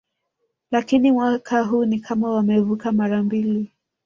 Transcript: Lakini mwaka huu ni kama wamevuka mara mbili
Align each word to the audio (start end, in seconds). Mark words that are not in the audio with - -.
Lakini 0.71 1.11
mwaka 1.11 1.61
huu 1.61 1.85
ni 1.85 1.99
kama 1.99 2.29
wamevuka 2.31 2.91
mara 2.91 3.23
mbili 3.23 3.71